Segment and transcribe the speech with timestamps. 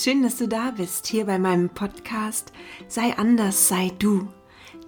[0.00, 2.52] Schön, dass du da bist, hier bei meinem Podcast
[2.86, 4.28] Sei anders, sei du.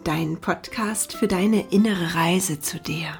[0.04, 3.18] Dein Podcast für deine innere Reise zu dir.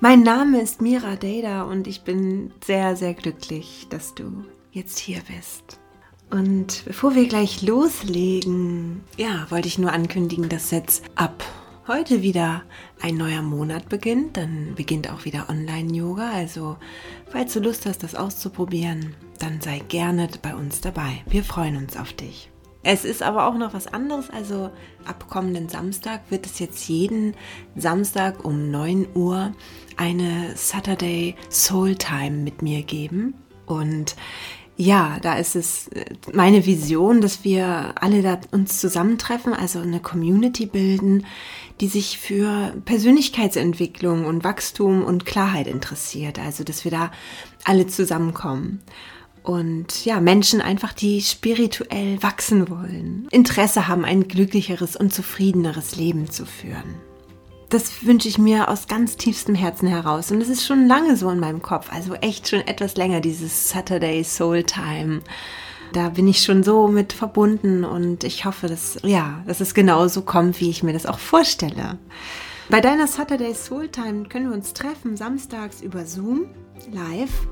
[0.00, 5.22] Mein Name ist Mira Dada und ich bin sehr, sehr glücklich, dass du jetzt hier
[5.34, 5.80] bist.
[6.28, 11.42] Und bevor wir gleich loslegen, ja, wollte ich nur ankündigen, dass jetzt ab
[11.86, 12.62] heute wieder
[13.00, 14.36] ein neuer Monat beginnt.
[14.36, 16.30] Dann beginnt auch wieder Online-Yoga.
[16.30, 16.76] Also,
[17.30, 21.22] falls du Lust hast, das auszuprobieren, dann sei gerne bei uns dabei.
[21.26, 22.50] Wir freuen uns auf dich.
[22.82, 24.30] Es ist aber auch noch was anderes.
[24.30, 24.70] Also,
[25.04, 27.34] ab kommenden Samstag wird es jetzt jeden
[27.76, 29.52] Samstag um 9 Uhr
[29.96, 33.34] eine Saturday Soul Time mit mir geben.
[33.66, 34.16] Und
[34.76, 39.98] ja, da ist es äh, meine Vision, dass wir alle da uns zusammentreffen, also eine
[40.00, 41.26] Community bilden,
[41.80, 46.38] die sich für Persönlichkeitsentwicklung und Wachstum und Klarheit interessiert.
[46.38, 47.10] Also, dass wir da
[47.64, 48.80] alle zusammenkommen.
[49.48, 56.30] Und ja, Menschen einfach, die spirituell wachsen wollen, Interesse haben, ein glücklicheres und zufriedeneres Leben
[56.30, 56.96] zu führen
[57.70, 60.30] das wünsche ich mir aus ganz tiefstem Herzen heraus.
[60.30, 63.68] Und es ist schon lange so in meinem Kopf, also echt schon etwas länger, dieses
[63.68, 65.20] Saturday Soul Time.
[65.92, 70.22] Da bin ich schon so mit verbunden und ich hoffe, dass, ja, dass es genauso
[70.22, 71.98] kommt, wie ich mir das auch vorstelle.
[72.70, 76.46] Bei deiner Saturday Soul Time können wir uns treffen, samstags über Zoom,
[76.90, 77.48] live,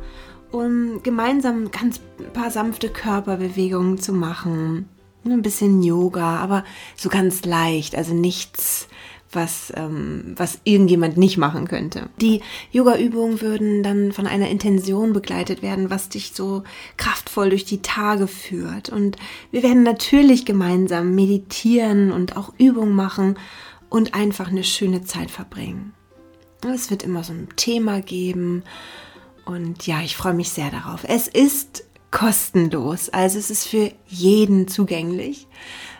[0.52, 2.00] um gemeinsam ganz
[2.32, 4.88] paar sanfte Körperbewegungen zu machen.
[5.24, 6.64] Ein bisschen Yoga, aber
[6.96, 8.88] so ganz leicht, also nichts
[9.32, 12.08] was, ähm, was irgendjemand nicht machen könnte.
[12.20, 12.40] Die
[12.72, 16.62] Yoga-Übungen würden dann von einer Intention begleitet werden, was dich so
[16.96, 18.88] kraftvoll durch die Tage führt.
[18.88, 19.16] Und
[19.50, 23.38] wir werden natürlich gemeinsam meditieren und auch Übungen machen
[23.88, 25.92] und einfach eine schöne Zeit verbringen.
[26.66, 28.64] Es wird immer so ein Thema geben
[29.46, 31.04] und ja, ich freue mich sehr darauf.
[31.08, 35.46] Es ist kostenlos, also es ist für jeden zugänglich.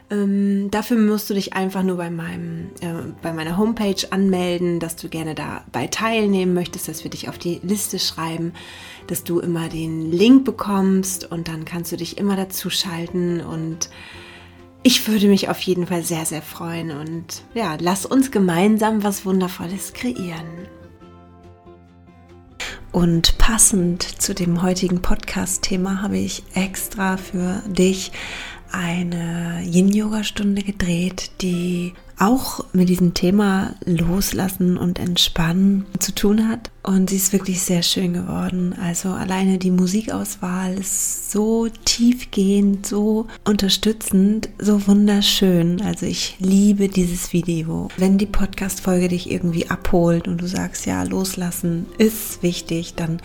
[0.09, 4.95] Ähm, dafür musst du dich einfach nur bei, meinem, äh, bei meiner Homepage anmelden, dass
[4.95, 8.53] du gerne dabei teilnehmen möchtest, dass wir dich auf die Liste schreiben,
[9.09, 13.91] dass du immer den Link bekommst und dann kannst du dich immer dazu schalten und
[14.85, 19.27] ich würde mich auf jeden Fall sehr, sehr freuen und ja, lass uns gemeinsam was
[19.27, 20.69] Wundervolles kreieren.
[22.97, 28.11] Und passend zu dem heutigen Podcast-Thema habe ich extra für dich
[28.73, 36.71] eine Yin-Yoga-Stunde gedreht, die auch mit diesem Thema Loslassen und Entspannen zu tun hat.
[36.83, 38.75] Und sie ist wirklich sehr schön geworden.
[38.81, 45.83] Also alleine die Musikauswahl ist so tiefgehend, so unterstützend, so wunderschön.
[45.83, 47.89] Also ich liebe dieses Video.
[47.97, 53.21] Wenn die Podcast-Folge dich irgendwie abholt und du sagst, ja, loslassen ist wichtig, dann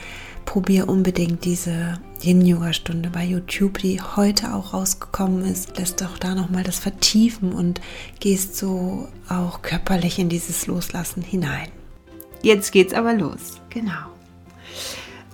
[0.52, 5.78] probier unbedingt diese Yin-Yoga-Stunde bei YouTube, die heute auch rausgekommen ist.
[5.78, 7.80] Lässt doch da nochmal das vertiefen und
[8.20, 11.70] gehst so auch körperlich in dieses Loslassen hinein.
[12.44, 13.62] Jetzt geht's aber los.
[13.70, 14.12] Genau.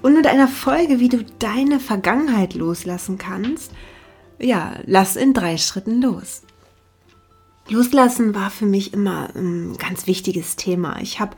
[0.04, 3.72] Und mit einer Folge, wie du deine Vergangenheit loslassen kannst,
[4.38, 6.44] ja, lass in drei Schritten los.
[7.70, 11.02] Loslassen war für mich immer ein ganz wichtiges Thema.
[11.02, 11.36] Ich habe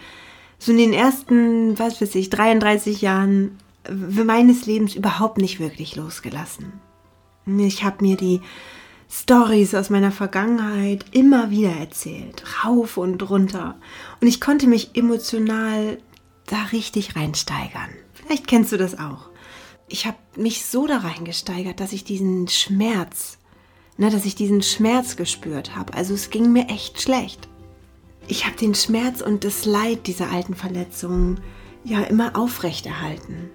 [0.58, 3.58] so in den ersten, was weiß ich, 33 Jahren
[3.92, 6.74] meines Lebens überhaupt nicht wirklich losgelassen.
[7.46, 8.42] Ich habe mir die
[9.12, 13.76] Stories aus meiner Vergangenheit immer wieder erzählt, rauf und runter.
[14.22, 15.98] Und ich konnte mich emotional
[16.46, 17.90] da richtig reinsteigern.
[18.14, 19.30] Vielleicht kennst du das auch.
[19.88, 23.40] Ich habe mich so da reingesteigert, dass ich diesen Schmerz,
[23.98, 25.96] ne, dass ich diesen Schmerz gespürt habe.
[25.96, 27.48] Also es ging mir echt schlecht.
[28.28, 31.40] Ich habe den Schmerz und das Leid dieser alten Verletzungen
[31.84, 33.50] ja immer aufrechterhalten.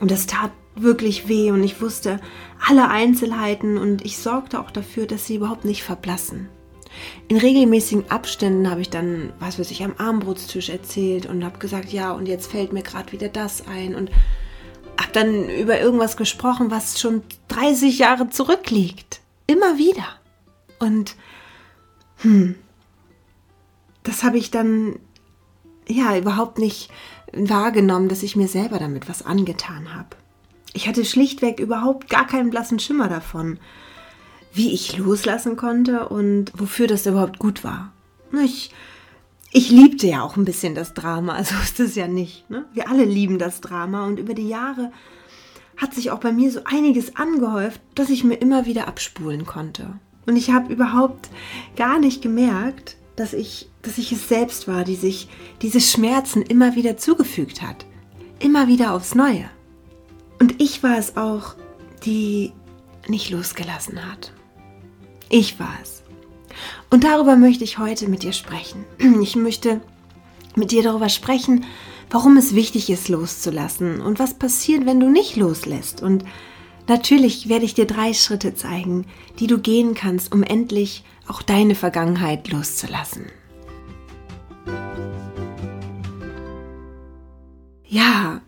[0.00, 2.20] Und es tat wirklich weh und ich wusste
[2.66, 6.48] alle Einzelheiten und ich sorgte auch dafür, dass sie überhaupt nicht verblassen.
[7.28, 11.92] In regelmäßigen Abständen habe ich dann, was weiß ich, am Armbrutstisch erzählt und habe gesagt,
[11.92, 14.10] ja, und jetzt fällt mir gerade wieder das ein und
[15.00, 19.20] habe dann über irgendwas gesprochen, was schon 30 Jahre zurückliegt.
[19.46, 20.06] Immer wieder.
[20.78, 21.16] Und
[22.18, 22.54] hm,
[24.02, 24.98] das habe ich dann
[25.88, 26.90] ja überhaupt nicht
[27.36, 30.16] wahrgenommen, dass ich mir selber damit was angetan habe.
[30.72, 33.58] Ich hatte schlichtweg überhaupt gar keinen blassen Schimmer davon,
[34.52, 37.92] wie ich loslassen konnte und wofür das überhaupt gut war.
[38.44, 38.72] Ich,
[39.52, 42.48] ich liebte ja auch ein bisschen das Drama, so ist es ja nicht.
[42.50, 42.64] Ne?
[42.72, 44.92] Wir alle lieben das Drama und über die Jahre
[45.76, 49.98] hat sich auch bei mir so einiges angehäuft, dass ich mir immer wieder abspulen konnte.
[50.26, 51.30] Und ich habe überhaupt
[51.76, 55.28] gar nicht gemerkt, dass ich, dass ich es selbst war, die sich
[55.62, 57.86] diese Schmerzen immer wieder zugefügt hat.
[58.40, 59.48] Immer wieder aufs Neue.
[60.40, 61.54] Und ich war es auch,
[62.04, 62.52] die
[63.08, 64.32] nicht losgelassen hat.
[65.28, 66.02] Ich war es.
[66.90, 68.84] Und darüber möchte ich heute mit dir sprechen.
[69.22, 69.80] Ich möchte
[70.54, 71.64] mit dir darüber sprechen,
[72.10, 76.02] warum es wichtig ist, loszulassen und was passiert, wenn du nicht loslässt.
[76.02, 76.24] Und
[76.86, 79.06] natürlich werde ich dir drei Schritte zeigen,
[79.38, 83.26] die du gehen kannst, um endlich auch deine Vergangenheit loszulassen.
[87.86, 88.40] Ja,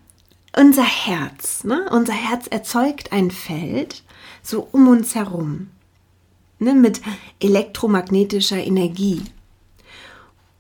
[0.57, 1.89] unser Herz, ne?
[1.91, 4.03] unser Herz erzeugt ein Feld
[4.43, 5.69] so um uns herum
[6.59, 6.75] ne?
[6.75, 7.01] mit
[7.41, 9.23] elektromagnetischer Energie.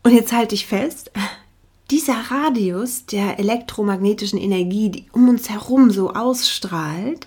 [0.02, 1.10] Und jetzt halte ich fest,
[1.90, 7.26] dieser Radius der elektromagnetischen Energie, die um uns herum so ausstrahlt,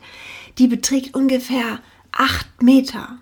[0.57, 1.80] die beträgt ungefähr
[2.12, 3.18] acht Meter.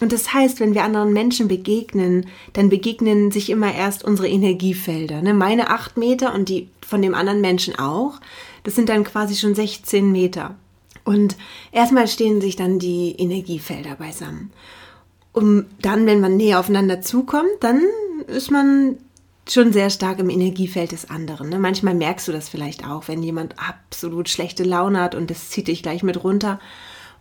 [0.00, 5.22] Und das heißt, wenn wir anderen Menschen begegnen, dann begegnen sich immer erst unsere Energiefelder.
[5.22, 5.34] Ne?
[5.34, 8.20] Meine acht Meter und die von dem anderen Menschen auch.
[8.64, 10.56] Das sind dann quasi schon 16 Meter.
[11.04, 11.36] Und
[11.70, 14.50] erstmal stehen sich dann die Energiefelder beisammen.
[15.32, 17.82] Und dann, wenn man näher aufeinander zukommt, dann
[18.26, 18.96] ist man
[19.48, 21.50] schon sehr stark im Energiefeld des anderen.
[21.50, 21.58] Ne?
[21.58, 25.68] Manchmal merkst du das vielleicht auch, wenn jemand absolut schlechte Laune hat und das zieht
[25.68, 26.58] dich gleich mit runter.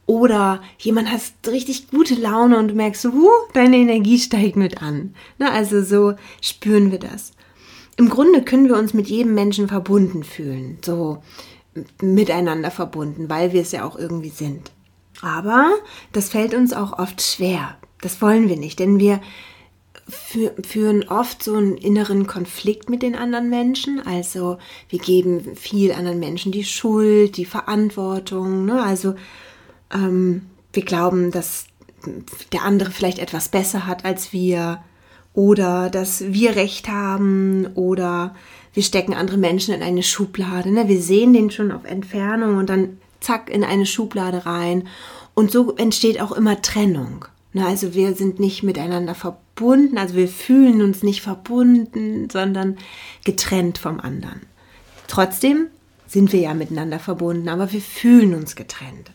[0.06, 5.16] Oder jemand hat richtig gute Laune und du merkst, uh, deine Energie steigt mit an.
[5.38, 7.32] Na, also so spüren wir das.
[7.96, 11.22] Im Grunde können wir uns mit jedem Menschen verbunden fühlen, so
[12.02, 14.72] miteinander verbunden, weil wir es ja auch irgendwie sind.
[15.22, 15.72] Aber
[16.12, 17.78] das fällt uns auch oft schwer.
[18.02, 19.22] Das wollen wir nicht, denn wir
[20.10, 24.06] führen oft so einen inneren Konflikt mit den anderen Menschen.
[24.06, 24.58] Also
[24.90, 28.66] wir geben viel anderen Menschen die Schuld, die Verantwortung.
[28.66, 28.84] Ne?
[28.84, 29.16] Also
[29.94, 31.66] ähm, wir glauben, dass
[32.52, 34.84] der andere vielleicht etwas besser hat als wir
[35.34, 38.36] oder dass wir recht haben oder
[38.74, 40.72] wir stecken andere Menschen in eine Schublade.
[40.72, 40.88] Ne?
[40.88, 44.88] Wir sehen den schon auf Entfernung und dann zack in eine Schublade rein.
[45.34, 47.26] Und so entsteht auch immer Trennung.
[47.54, 47.66] Ne?
[47.66, 52.78] Also wir sind nicht miteinander verbunden, also wir fühlen uns nicht verbunden, sondern
[53.24, 54.42] getrennt vom anderen.
[55.08, 55.68] Trotzdem
[56.08, 59.12] sind wir ja miteinander verbunden, aber wir fühlen uns getrennt.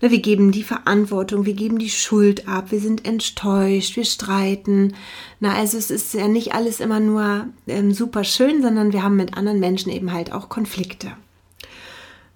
[0.00, 4.94] Ne, wir geben die Verantwortung, wir geben die Schuld ab, wir sind enttäuscht, wir streiten.
[5.40, 9.16] Na, also es ist ja nicht alles immer nur ähm, super schön, sondern wir haben
[9.16, 11.12] mit anderen Menschen eben halt auch Konflikte.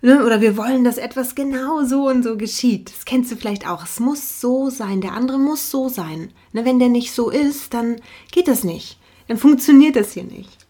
[0.03, 2.91] Ne, oder wir wollen, dass etwas genau so und so geschieht.
[2.91, 3.85] Das kennst du vielleicht auch.
[3.85, 6.31] Es muss so sein, der andere muss so sein.
[6.53, 7.97] Ne, wenn der nicht so ist, dann
[8.31, 8.99] geht das nicht.
[9.29, 10.67] Dann funktioniert das hier nicht.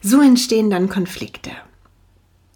[0.00, 1.50] So entstehen dann Konflikte.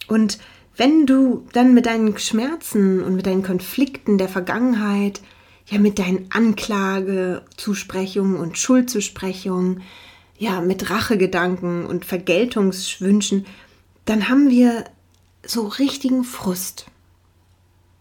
[0.06, 0.38] Und
[0.76, 5.20] wenn du dann mit deinen Schmerzen und mit deinen Konflikten der Vergangenheit,
[5.66, 9.82] ja mit deinen Anklagezusprechungen und Schuldzusprechungen,
[10.38, 13.46] ja mit Rachegedanken und Vergeltungswünschen,
[14.04, 14.84] dann haben wir
[15.44, 16.86] so richtigen Frust.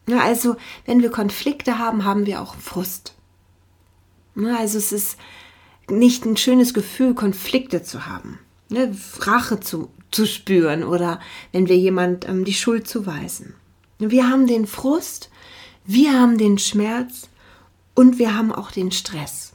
[0.07, 0.55] Ja, also
[0.85, 3.15] wenn wir Konflikte haben, haben wir auch Frust.
[4.35, 5.17] Ja, also es ist
[5.89, 8.39] nicht ein schönes Gefühl, Konflikte zu haben,
[8.69, 11.19] ne, Rache zu zu spüren oder
[11.51, 13.53] wenn wir jemand ähm, die Schuld zuweisen.
[13.99, 15.29] Wir haben den Frust,
[15.85, 17.29] wir haben den Schmerz
[17.93, 19.53] und wir haben auch den Stress.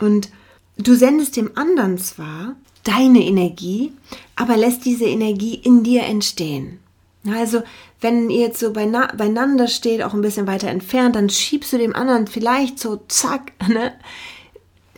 [0.00, 0.30] Und
[0.76, 3.92] du sendest dem anderen zwar deine Energie,
[4.36, 6.78] aber lässt diese Energie in dir entstehen.
[7.26, 7.62] Also,
[8.02, 11.96] wenn ihr jetzt so beieinander steht, auch ein bisschen weiter entfernt, dann schiebst du dem
[11.96, 13.94] anderen vielleicht so zack, ne,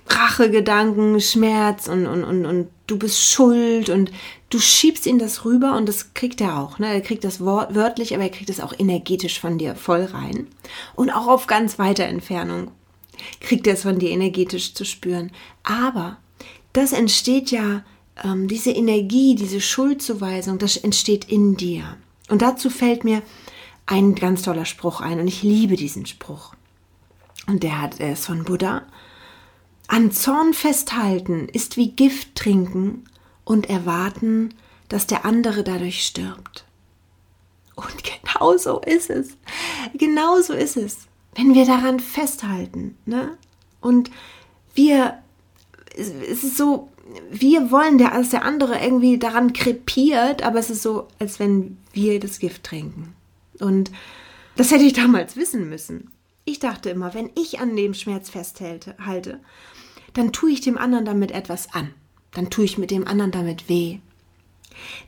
[0.09, 4.11] Rachegedanken, Schmerz und, und, und, und du bist schuld und
[4.51, 6.79] du schiebst ihn das rüber und das kriegt er auch.
[6.79, 6.93] Ne?
[6.93, 10.47] Er kriegt das Wort wörtlich, aber er kriegt es auch energetisch von dir voll rein.
[10.95, 12.71] Und auch auf ganz weiter Entfernung
[13.41, 15.33] kriegt er es von dir energetisch zu spüren.
[15.63, 16.19] Aber
[16.73, 17.85] das entsteht ja,
[18.23, 21.97] ähm, diese Energie, diese Schuldzuweisung, das entsteht in dir.
[22.29, 23.23] Und dazu fällt mir
[23.87, 26.55] ein ganz toller Spruch ein und ich liebe diesen Spruch.
[27.47, 28.83] Und der hat, er ist von Buddha
[29.89, 33.05] an Zorn festhalten ist wie Gift trinken
[33.45, 34.55] und erwarten,
[34.89, 36.65] dass der andere dadurch stirbt.
[37.75, 39.37] Und genau so ist es.
[39.95, 41.07] Genau so ist es.
[41.35, 43.37] Wenn wir daran festhalten, ne?
[43.81, 44.11] Und
[44.75, 45.19] wir,
[45.97, 46.89] es ist so,
[47.31, 52.19] wir wollen, dass der andere irgendwie daran krepiert, aber es ist so, als wenn wir
[52.19, 53.15] das Gift trinken.
[53.61, 53.91] Und
[54.57, 56.11] das hätte ich damals wissen müssen.
[56.49, 58.95] Ich dachte immer, wenn ich an dem Schmerz festhalte,
[60.15, 61.93] dann tue ich dem anderen damit etwas an.
[62.33, 63.99] Dann tue ich mit dem anderen damit weh.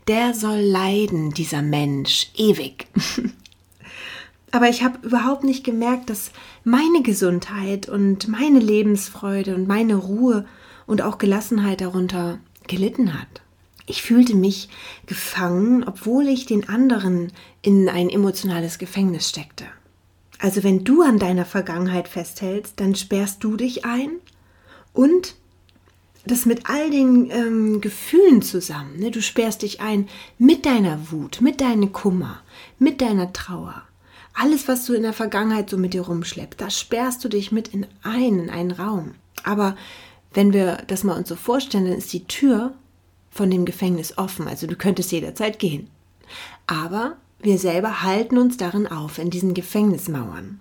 [0.08, 2.88] Der soll leiden, dieser Mensch, ewig.
[4.50, 6.32] Aber ich habe überhaupt nicht gemerkt, dass
[6.64, 10.44] meine Gesundheit und meine Lebensfreude und meine Ruhe
[10.86, 13.42] und auch Gelassenheit darunter gelitten hat.
[13.86, 14.68] Ich fühlte mich
[15.06, 19.66] gefangen, obwohl ich den anderen in ein emotionales Gefängnis steckte.
[20.38, 24.10] Also wenn du an deiner Vergangenheit festhältst, dann sperrst du dich ein
[24.92, 25.34] und
[26.24, 28.98] das mit all den ähm, Gefühlen zusammen.
[28.98, 29.10] Ne?
[29.10, 32.42] Du sperrst dich ein mit deiner Wut, mit deinem Kummer,
[32.78, 33.82] mit deiner Trauer.
[34.34, 37.68] Alles, was du in der Vergangenheit so mit dir rumschleppst, da sperrst du dich mit
[37.68, 39.14] in einen, in einen Raum.
[39.42, 39.76] Aber
[40.34, 42.74] wenn wir das mal uns so vorstellen, dann ist die Tür
[43.30, 44.46] von dem Gefängnis offen.
[44.46, 45.88] Also du könntest jederzeit gehen.
[46.66, 50.60] Aber wir selber halten uns darin auf, in diesen Gefängnismauern.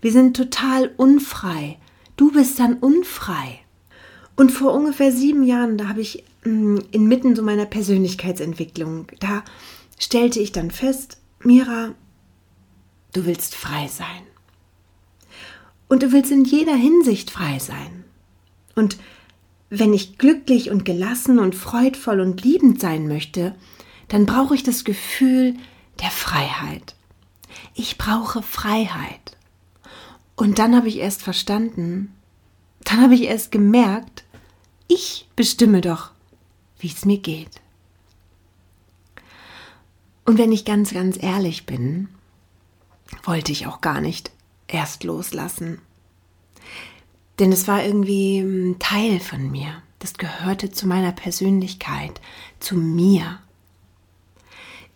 [0.00, 1.78] Wir sind total unfrei.
[2.16, 3.60] Du bist dann unfrei.
[4.36, 9.44] Und vor ungefähr sieben Jahren, da habe ich mm, inmitten so meiner Persönlichkeitsentwicklung, da
[9.98, 11.94] stellte ich dann fest, Mira,
[13.12, 14.06] du willst frei sein.
[15.88, 18.04] Und du willst in jeder Hinsicht frei sein.
[18.74, 18.98] Und
[19.70, 23.54] wenn ich glücklich und gelassen und freudvoll und liebend sein möchte,
[24.14, 25.56] dann brauche ich das Gefühl
[26.00, 26.94] der Freiheit.
[27.74, 29.36] Ich brauche Freiheit.
[30.36, 32.14] Und dann habe ich erst verstanden,
[32.84, 34.22] dann habe ich erst gemerkt,
[34.86, 36.12] ich bestimme doch,
[36.78, 37.60] wie es mir geht.
[40.24, 42.06] Und wenn ich ganz, ganz ehrlich bin,
[43.24, 44.30] wollte ich auch gar nicht
[44.68, 45.82] erst loslassen.
[47.40, 49.82] Denn es war irgendwie ein Teil von mir.
[49.98, 52.20] Das gehörte zu meiner Persönlichkeit,
[52.60, 53.40] zu mir.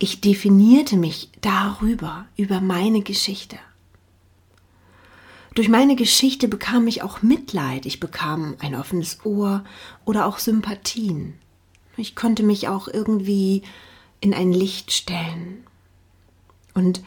[0.01, 3.57] Ich definierte mich darüber, über meine Geschichte.
[5.55, 9.65] Durch meine Geschichte bekam ich auch Mitleid, ich bekam ein offenes Ohr
[10.05, 11.33] oder auch Sympathien.
[11.97, 13.63] Ich konnte mich auch irgendwie
[14.21, 15.65] in ein Licht stellen.
[16.73, 17.01] Und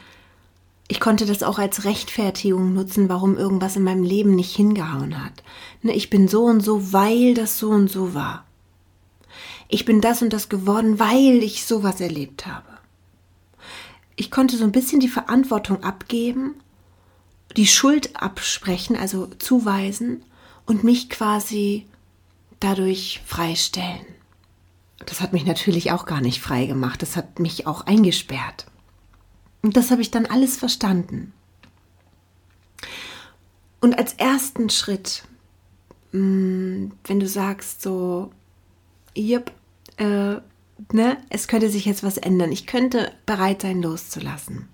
[0.87, 5.43] ich konnte das auch als Rechtfertigung nutzen, warum irgendwas in meinem Leben nicht hingehauen hat.
[5.81, 8.45] Ne, ich bin so und so, weil das so und so war.
[9.69, 12.72] Ich bin das und das geworden, weil ich sowas erlebt habe.
[14.17, 16.55] Ich konnte so ein bisschen die Verantwortung abgeben,
[17.57, 20.23] die Schuld absprechen, also zuweisen
[20.67, 21.87] und mich quasi
[22.61, 24.07] dadurch freistellen.
[25.07, 28.67] Das hat mich natürlich auch gar nicht frei gemacht, das hat mich auch eingesperrt.
[29.63, 31.33] Und das habe ich dann alles verstanden.
[33.81, 35.25] Und als ersten Schritt,
[36.13, 38.31] mm, wenn du sagst so,
[39.17, 39.53] yep,
[39.97, 40.37] äh,
[40.93, 44.69] ne, es könnte sich jetzt was ändern, ich könnte bereit sein, loszulassen.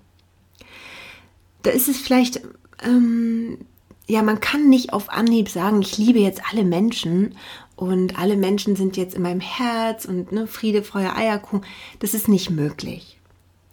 [1.63, 2.41] Da ist es vielleicht,
[2.83, 3.59] ähm,
[4.07, 7.35] ja, man kann nicht auf Anhieb sagen, ich liebe jetzt alle Menschen
[7.75, 11.65] und alle Menschen sind jetzt in meinem Herz und ne, Friede, Freude, Eierkuchen.
[11.99, 13.19] Das ist nicht möglich.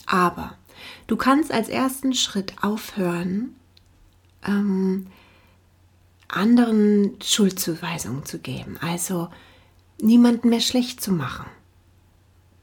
[0.06, 0.56] Aber
[1.06, 3.54] Du kannst als ersten Schritt aufhören,
[4.46, 5.06] ähm,
[6.28, 9.28] anderen Schuldzuweisungen zu geben, also
[10.00, 11.46] niemanden mehr schlecht zu machen.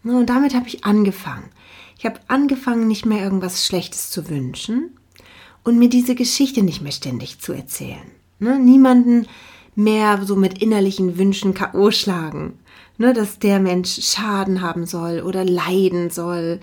[0.03, 1.49] Und damit habe ich angefangen.
[1.97, 4.97] Ich habe angefangen, nicht mehr irgendwas Schlechtes zu wünschen
[5.63, 8.11] und mir diese Geschichte nicht mehr ständig zu erzählen.
[8.39, 8.59] Ne?
[8.59, 9.27] Niemanden
[9.75, 11.91] mehr so mit innerlichen Wünschen K.O.
[11.91, 12.59] schlagen,
[12.97, 13.13] ne?
[13.13, 16.59] dass der Mensch Schaden haben soll oder leiden soll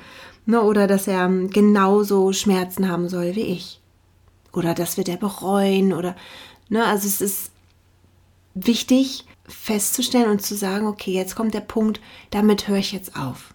[0.50, 3.80] Ne, oder dass er genauso Schmerzen haben soll wie ich.
[4.52, 5.92] Oder das wird er bereuen.
[5.92, 6.16] Oder,
[6.68, 7.52] ne, also es ist
[8.54, 13.54] wichtig festzustellen und zu sagen, okay, jetzt kommt der Punkt, damit höre ich jetzt auf.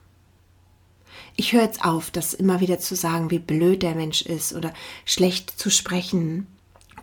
[1.36, 4.74] Ich höre jetzt auf, das immer wieder zu sagen, wie blöd der Mensch ist oder
[5.06, 6.48] schlecht zu sprechen.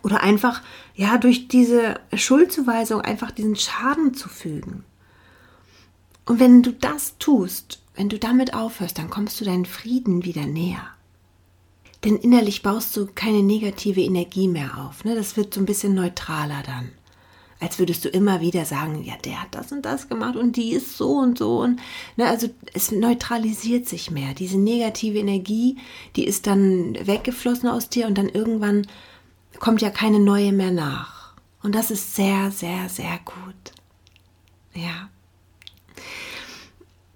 [0.01, 0.61] Oder einfach,
[0.95, 4.83] ja, durch diese Schuldzuweisung einfach diesen Schaden zu fügen.
[6.25, 10.45] Und wenn du das tust, wenn du damit aufhörst, dann kommst du deinen Frieden wieder
[10.45, 10.87] näher.
[12.03, 15.05] Denn innerlich baust du keine negative Energie mehr auf.
[15.05, 15.15] Ne?
[15.15, 16.91] Das wird so ein bisschen neutraler dann.
[17.63, 20.73] Als würdest du immer wieder sagen, ja, der hat das und das gemacht und die
[20.73, 21.61] ist so und so.
[21.61, 21.79] Und,
[22.17, 24.33] ne, also es neutralisiert sich mehr.
[24.33, 25.77] Diese negative Energie,
[26.17, 28.85] die ist dann weggeflossen aus dir und dann irgendwann
[29.59, 31.35] kommt ja keine neue mehr nach.
[31.61, 33.71] Und das ist sehr, sehr, sehr gut.
[34.73, 35.09] Ja.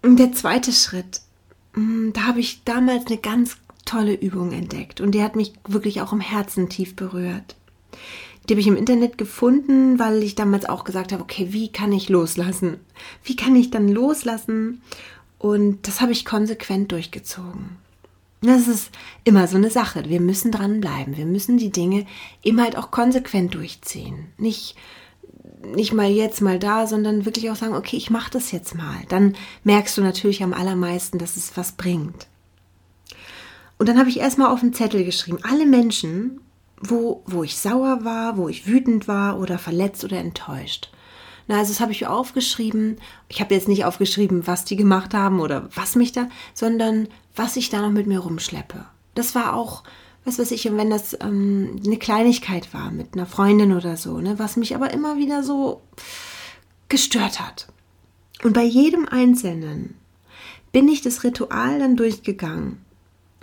[0.01, 1.19] Der zweite Schritt,
[1.73, 5.99] mm, da habe ich damals eine ganz tolle Übung entdeckt und die hat mich wirklich
[5.99, 7.57] auch im Herzen tief berührt.
[8.47, 11.91] Die habe ich im Internet gefunden, weil ich damals auch gesagt habe, okay, wie kann
[11.91, 12.77] ich loslassen?
[13.23, 14.81] Wie kann ich dann loslassen?
[15.37, 17.77] Und das habe ich konsequent durchgezogen.
[18.41, 18.91] Das ist
[19.23, 20.05] immer so eine Sache.
[20.07, 21.17] Wir müssen dranbleiben.
[21.17, 22.05] Wir müssen die Dinge
[22.43, 24.27] immer halt auch konsequent durchziehen.
[24.37, 24.75] Nicht
[25.75, 28.97] nicht mal jetzt, mal da, sondern wirklich auch sagen, okay, ich mache das jetzt mal.
[29.09, 32.27] Dann merkst du natürlich am allermeisten, dass es was bringt.
[33.77, 36.39] Und dann habe ich erstmal auf den Zettel geschrieben, alle Menschen,
[36.79, 40.89] wo, wo ich sauer war, wo ich wütend war oder verletzt oder enttäuscht.
[41.47, 42.97] Na, also das habe ich aufgeschrieben.
[43.29, 47.55] Ich habe jetzt nicht aufgeschrieben, was die gemacht haben oder was mich da, sondern was
[47.55, 48.85] ich da noch mit mir rumschleppe.
[49.15, 49.83] Das war auch,
[50.25, 54.37] was weiß ich, wenn das ähm, eine Kleinigkeit war mit einer Freundin oder so, ne,
[54.37, 55.81] was mich aber immer wieder so
[56.89, 57.67] gestört hat.
[58.43, 59.95] Und bei jedem Einzelnen
[60.71, 62.85] bin ich das Ritual dann durchgegangen.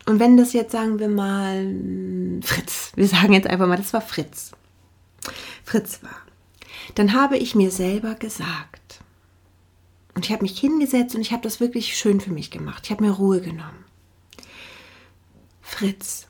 [0.06, 1.74] Und wenn das jetzt, sagen wir mal,
[2.42, 4.52] Fritz, wir sagen jetzt einfach mal, das war Fritz.
[5.64, 6.16] Fritz war.
[6.94, 9.00] Dann habe ich mir selber gesagt,
[10.14, 12.82] und ich habe mich hingesetzt und ich habe das wirklich schön für mich gemacht.
[12.84, 13.84] Ich habe mir Ruhe genommen.
[15.60, 16.28] Fritz,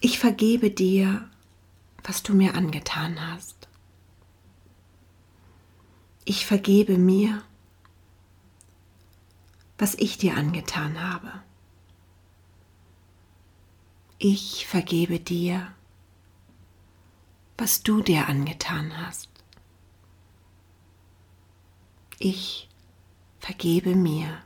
[0.00, 1.28] ich vergebe dir,
[2.02, 3.68] was du mir angetan hast.
[6.24, 7.42] Ich vergebe mir,
[9.78, 11.42] was ich dir angetan habe.
[14.26, 15.70] Ich vergebe dir,
[17.58, 19.28] was du dir angetan hast.
[22.18, 22.70] Ich
[23.38, 24.40] vergebe mir,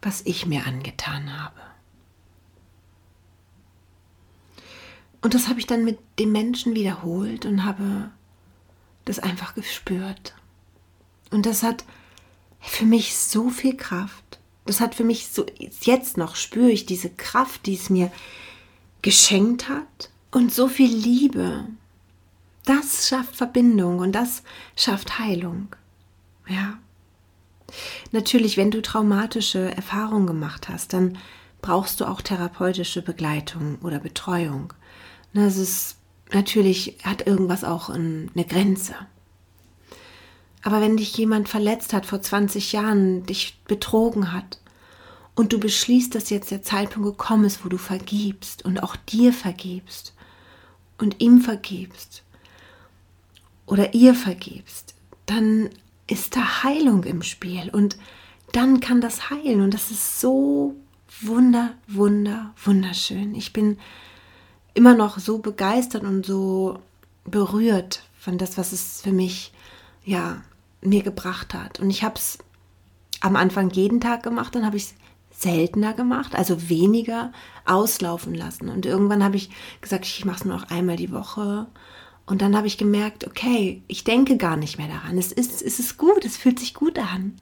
[0.00, 1.60] was ich mir angetan habe.
[5.20, 8.10] Und das habe ich dann mit dem Menschen wiederholt und habe
[9.04, 10.34] das einfach gespürt.
[11.30, 11.84] Und das hat
[12.58, 14.40] für mich so viel Kraft.
[14.64, 15.44] Das hat für mich so,
[15.80, 18.10] jetzt noch spüre ich diese Kraft, die es mir
[19.02, 21.64] geschenkt hat und so viel Liebe.
[22.64, 24.42] Das schafft Verbindung und das
[24.76, 25.74] schafft Heilung.
[26.46, 26.78] Ja.
[28.12, 31.18] Natürlich, wenn du traumatische Erfahrungen gemacht hast, dann
[31.60, 34.72] brauchst du auch therapeutische Begleitung oder Betreuung.
[35.32, 35.96] Das ist
[36.32, 38.94] natürlich hat irgendwas auch eine Grenze.
[40.62, 44.58] Aber wenn dich jemand verletzt hat vor 20 Jahren, dich betrogen hat
[45.34, 49.32] und du beschließt, dass jetzt der Zeitpunkt gekommen ist, wo du vergibst und auch dir
[49.32, 50.14] vergibst
[50.98, 52.22] und ihm vergibst
[53.66, 54.94] oder ihr vergibst,
[55.26, 55.70] dann
[56.06, 57.96] ist da Heilung im Spiel und
[58.52, 60.76] dann kann das heilen und das ist so
[61.22, 63.34] wunder, wunder, wunderschön.
[63.34, 63.78] Ich bin
[64.74, 66.78] immer noch so begeistert und so
[67.24, 69.52] berührt von das, was es für mich
[70.04, 70.42] ja
[70.82, 71.80] mir gebracht hat.
[71.80, 72.38] Und ich habe es
[73.20, 74.94] am Anfang jeden Tag gemacht, dann habe ich es
[75.30, 77.32] seltener gemacht, also weniger
[77.64, 78.68] auslaufen lassen.
[78.68, 81.66] Und irgendwann habe ich gesagt, ich mache es nur noch einmal die Woche.
[82.26, 85.18] Und dann habe ich gemerkt, okay, ich denke gar nicht mehr daran.
[85.18, 87.36] Es ist, es ist gut, es fühlt sich gut an.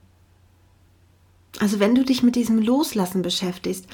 [1.59, 3.87] Also wenn du dich mit diesem Loslassen beschäftigst,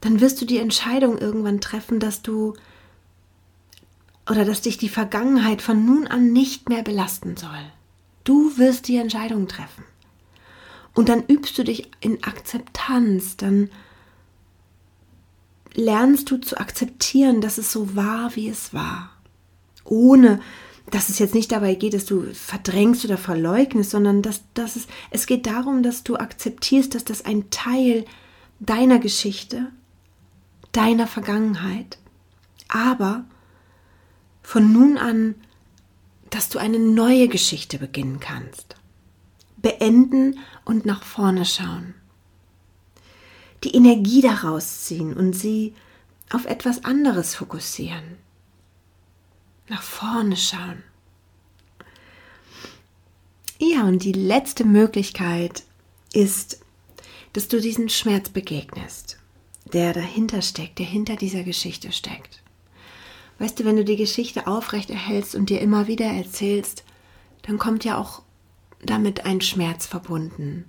[0.00, 2.54] dann wirst du die Entscheidung irgendwann treffen, dass du
[4.28, 7.72] oder dass dich die Vergangenheit von nun an nicht mehr belasten soll.
[8.24, 9.84] Du wirst die Entscheidung treffen.
[10.94, 13.70] Und dann übst du dich in Akzeptanz, dann
[15.74, 19.10] lernst du zu akzeptieren, dass es so war, wie es war.
[19.84, 20.40] Ohne,
[20.90, 24.86] dass es jetzt nicht dabei geht, dass du verdrängst oder verleugnest, sondern dass, dass es,
[25.10, 28.04] es geht darum, dass du akzeptierst, dass das ein Teil
[28.60, 29.66] deiner Geschichte,
[30.72, 31.98] deiner Vergangenheit,
[32.68, 33.24] aber
[34.42, 35.34] von nun an
[36.34, 38.74] dass du eine neue Geschichte beginnen kannst.
[39.56, 41.94] Beenden und nach vorne schauen.
[43.62, 45.74] Die Energie daraus ziehen und sie
[46.30, 48.18] auf etwas anderes fokussieren.
[49.68, 50.82] Nach vorne schauen.
[53.60, 55.62] Ja, und die letzte Möglichkeit
[56.12, 56.60] ist,
[57.32, 59.18] dass du diesen Schmerz begegnest,
[59.72, 62.43] der dahinter steckt, der hinter dieser Geschichte steckt.
[63.38, 66.84] Weißt du, wenn du die Geschichte aufrecht erhältst und dir immer wieder erzählst,
[67.42, 68.22] dann kommt ja auch
[68.82, 70.64] damit ein Schmerz verbunden.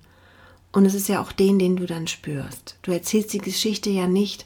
[0.72, 2.78] Und es ist ja auch den, den du dann spürst.
[2.82, 4.46] Du erzählst die Geschichte ja nicht,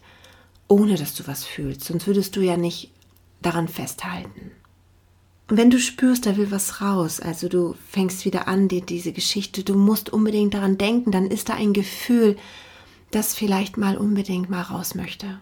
[0.68, 2.92] ohne dass du was fühlst, sonst würdest du ja nicht
[3.42, 4.52] daran festhalten.
[5.50, 9.12] Und wenn du spürst, da will was raus, also du fängst wieder an, dir diese
[9.12, 12.38] Geschichte, du musst unbedingt daran denken, dann ist da ein Gefühl,
[13.10, 15.40] das vielleicht mal unbedingt mal raus möchte.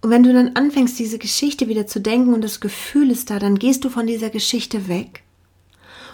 [0.00, 3.38] Und wenn du dann anfängst, diese Geschichte wieder zu denken und das Gefühl ist da,
[3.38, 5.22] dann gehst du von dieser Geschichte weg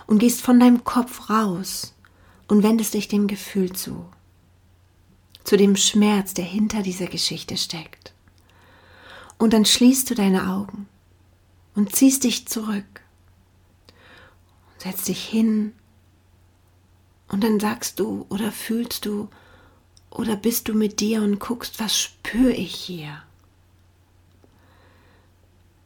[0.07, 1.95] und gehst von deinem Kopf raus
[2.49, 4.07] und wendest dich dem Gefühl zu,
[5.45, 8.12] zu dem Schmerz, der hinter dieser Geschichte steckt.
[9.38, 10.88] Und dann schließt du deine Augen
[11.75, 13.03] und ziehst dich zurück,
[14.79, 15.73] setzt dich hin
[17.29, 19.29] und dann sagst du oder fühlst du
[20.11, 23.23] oder bist du mit dir und guckst, was spüre ich hier?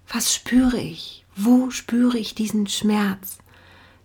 [0.08, 1.24] Was spüre ich?
[1.34, 3.38] Wo spüre ich diesen Schmerz?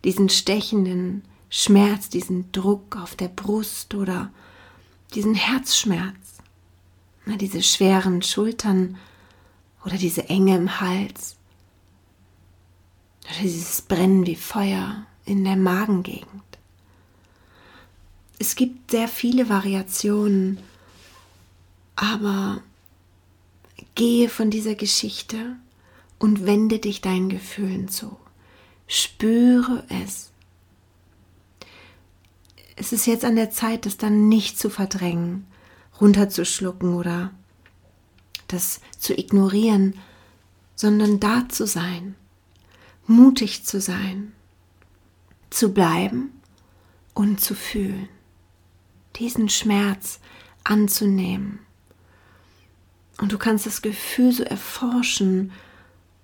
[0.03, 4.31] Diesen stechenden Schmerz, diesen Druck auf der Brust oder
[5.13, 6.15] diesen Herzschmerz?
[7.25, 8.97] Na, diese schweren Schultern
[9.85, 11.37] oder diese Enge im Hals?
[13.25, 16.41] Oder dieses Brennen wie Feuer in der Magengegend.
[18.39, 20.57] Es gibt sehr viele Variationen,
[21.95, 22.63] aber
[23.93, 25.57] gehe von dieser Geschichte
[26.21, 28.15] und wende dich deinen Gefühlen zu.
[28.85, 30.29] Spüre es.
[32.75, 35.47] Es ist jetzt an der Zeit, das dann nicht zu verdrängen,
[35.99, 37.31] runterzuschlucken oder
[38.47, 39.95] das zu ignorieren,
[40.75, 42.13] sondern da zu sein,
[43.07, 44.31] mutig zu sein,
[45.49, 46.39] zu bleiben
[47.15, 48.09] und zu fühlen,
[49.15, 50.19] diesen Schmerz
[50.63, 51.57] anzunehmen.
[53.17, 55.51] Und du kannst das Gefühl so erforschen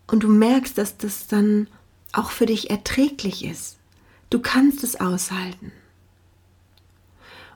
[0.08, 1.68] und du merkst, dass das dann
[2.14, 3.78] auch für dich erträglich ist.
[4.30, 5.72] Du kannst es aushalten.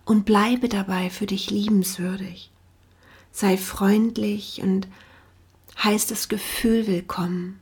[0.05, 2.51] Und bleibe dabei für dich liebenswürdig.
[3.31, 4.87] Sei freundlich und
[5.81, 7.59] heiß das Gefühl willkommen.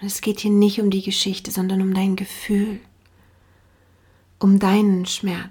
[0.00, 2.80] Und es geht hier nicht um die Geschichte, sondern um dein Gefühl,
[4.38, 5.50] um deinen Schmerz.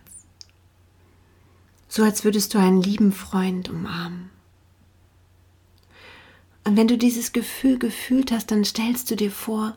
[1.87, 4.29] So als würdest du einen lieben Freund umarmen.
[6.63, 9.75] Und wenn du dieses Gefühl gefühlt hast, dann stellst du dir vor,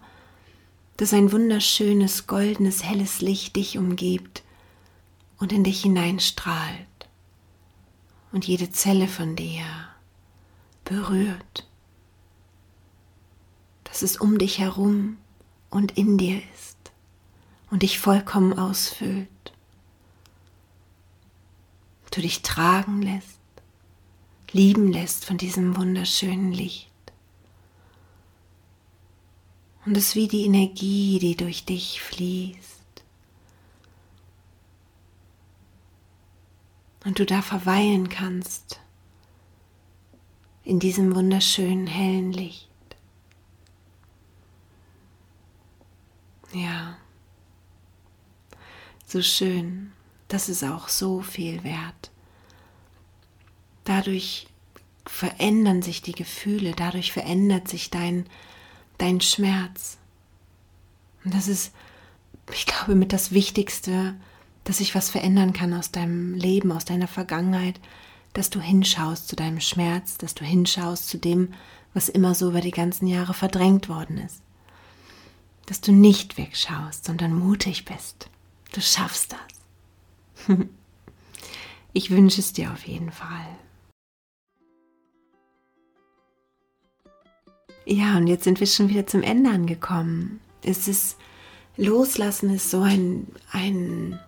[0.96, 4.42] dass ein wunderschönes, goldenes, helles Licht dich umgibt
[5.38, 6.86] und in dich hineinstrahlt
[8.32, 9.64] und jede Zelle von dir
[10.84, 11.66] berührt,
[13.84, 15.16] dass es um dich herum
[15.70, 16.92] und in dir ist
[17.70, 19.28] und dich vollkommen ausfüllt.
[22.10, 23.40] Du dich tragen lässt
[24.54, 26.92] lieben lässt von diesem wunderschönen Licht.
[29.84, 33.04] Und es wie die Energie, die durch dich fließt.
[37.04, 38.80] Und du da verweilen kannst
[40.62, 42.70] in diesem wunderschönen hellen Licht.
[46.52, 46.96] Ja,
[49.04, 49.92] so schön,
[50.28, 52.13] das ist auch so viel wert.
[53.84, 54.46] Dadurch
[55.06, 58.26] verändern sich die Gefühle, dadurch verändert sich dein,
[58.98, 59.98] dein Schmerz.
[61.24, 61.72] Und das ist,
[62.52, 64.14] ich glaube, mit das Wichtigste,
[64.64, 67.78] dass sich was verändern kann aus deinem Leben, aus deiner Vergangenheit,
[68.32, 71.54] dass du hinschaust zu deinem Schmerz, dass du hinschaust zu dem,
[71.92, 74.42] was immer so über die ganzen Jahre verdrängt worden ist.
[75.66, 78.28] Dass du nicht wegschaust, sondern mutig bist.
[78.72, 80.58] Du schaffst das.
[81.96, 83.46] Ich wünsche es dir auf jeden Fall.
[87.86, 90.40] Ja, und jetzt sind wir schon wieder zum Ende angekommen.
[90.62, 91.16] Es ist,
[91.76, 94.18] Loslassen ist so ein, ein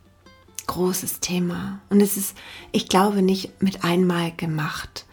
[0.66, 1.80] großes Thema.
[1.88, 2.36] Und es ist,
[2.72, 5.06] ich glaube, nicht mit einmal gemacht.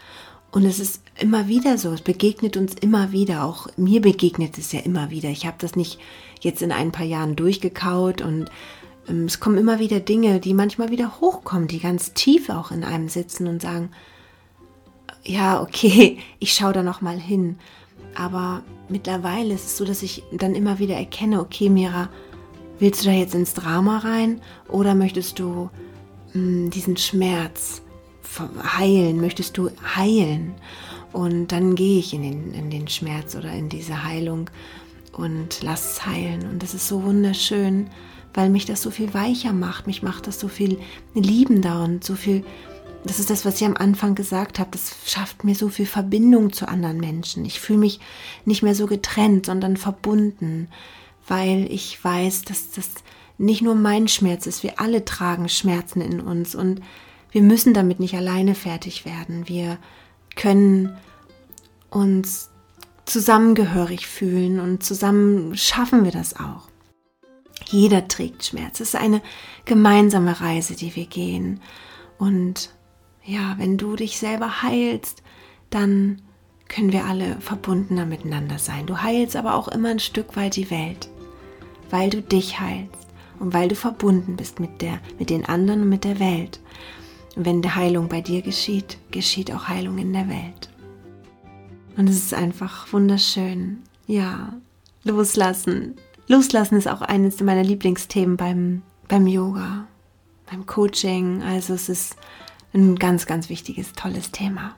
[0.51, 4.71] Und es ist immer wieder so, es begegnet uns immer wieder, auch mir begegnet es
[4.71, 5.29] ja immer wieder.
[5.29, 5.99] Ich habe das nicht
[6.41, 8.51] jetzt in ein paar Jahren durchgekaut und
[9.07, 12.83] ähm, es kommen immer wieder Dinge, die manchmal wieder hochkommen, die ganz tief auch in
[12.83, 13.89] einem sitzen und sagen,
[15.23, 17.57] ja, okay, ich schaue da noch mal hin.
[18.15, 22.09] Aber mittlerweile ist es so, dass ich dann immer wieder erkenne, okay, Mira,
[22.79, 25.69] willst du da jetzt ins Drama rein oder möchtest du
[26.33, 27.81] mh, hm, diesen Schmerz
[28.77, 29.21] heilen?
[29.21, 30.53] Möchtest du heilen?
[31.11, 34.49] Und dann gehe ich in den, in den Schmerz oder in diese Heilung
[35.11, 36.49] und lass es heilen.
[36.49, 37.87] Und das ist so wunderschön,
[38.33, 39.85] weil mich das so viel weicher macht.
[39.85, 40.79] Mich macht das so viel
[41.13, 42.43] liebender und so viel
[43.05, 46.53] das ist das, was ich am Anfang gesagt habe, das schafft mir so viel Verbindung
[46.53, 47.45] zu anderen Menschen.
[47.45, 47.99] Ich fühle mich
[48.45, 50.69] nicht mehr so getrennt, sondern verbunden,
[51.27, 52.89] weil ich weiß, dass das
[53.37, 54.63] nicht nur mein Schmerz ist.
[54.63, 56.81] Wir alle tragen Schmerzen in uns und
[57.31, 59.47] wir müssen damit nicht alleine fertig werden.
[59.47, 59.77] Wir
[60.35, 60.95] können
[61.89, 62.49] uns
[63.05, 66.69] zusammengehörig fühlen und zusammen schaffen wir das auch.
[67.65, 68.79] Jeder trägt Schmerz.
[68.79, 69.21] Es ist eine
[69.65, 71.59] gemeinsame Reise, die wir gehen.
[72.17, 72.69] Und
[73.25, 75.23] ja, wenn du dich selber heilst,
[75.69, 76.21] dann
[76.67, 78.85] können wir alle verbundener miteinander sein.
[78.85, 81.09] Du heilst aber auch immer ein Stück weit die Welt,
[81.89, 83.07] weil du dich heilst
[83.39, 86.59] und weil du verbunden bist mit der, mit den anderen und mit der Welt.
[87.35, 90.69] Und wenn die Heilung bei dir geschieht, geschieht auch Heilung in der Welt.
[91.95, 93.79] Und es ist einfach wunderschön.
[94.07, 94.53] Ja,
[95.03, 95.95] loslassen.
[96.27, 99.87] Loslassen ist auch eines meiner Lieblingsthemen beim, beim Yoga,
[100.49, 101.43] beim Coaching.
[101.43, 102.15] Also es ist
[102.73, 104.75] ein ganz, ganz wichtiges, tolles Thema.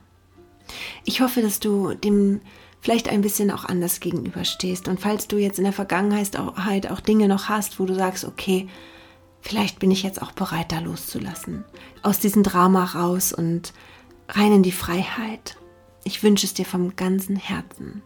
[1.03, 2.41] Ich hoffe, dass du dem
[2.85, 4.87] vielleicht ein bisschen auch anders gegenüberstehst.
[4.87, 8.67] Und falls du jetzt in der Vergangenheit auch, Dinge noch hast, wo du sagst, okay,
[9.41, 11.65] vielleicht bin ich jetzt auch bereit, da loszulassen.
[12.03, 13.73] Aus diesem Drama raus und
[14.29, 15.57] rein in die Freiheit.
[16.03, 18.03] ich wünsche es dir vom ganzen Herzen.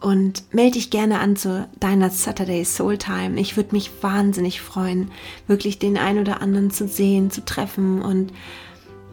[0.00, 3.40] Und melde dich gerne an zu deiner Saturday Soul Time.
[3.40, 5.10] Ich würde mich wahnsinnig freuen,
[5.48, 8.32] wirklich den einen oder anderen zu sehen, zu treffen und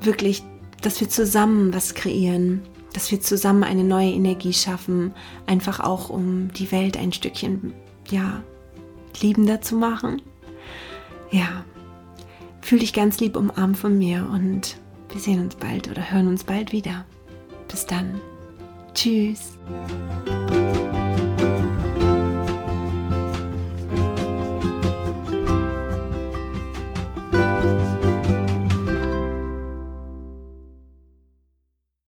[0.02, 0.44] wirklich,
[0.82, 2.62] dass wir zusammen was kreieren,
[2.94, 5.14] dass wir zusammen eine neue Energie schaffen,
[5.46, 7.74] einfach auch um die Welt ein Stückchen,
[8.10, 8.44] ja,
[9.22, 10.22] liebender zu machen.
[11.30, 11.64] Ja,
[12.62, 14.78] fühl dich ganz lieb umarmt von mir und
[15.10, 17.06] wir sehen uns bald oder hören uns bald wieder.
[17.68, 18.20] Bis dann.
[18.94, 19.58] Tschüss.